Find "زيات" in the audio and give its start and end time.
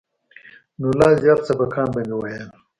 1.21-1.41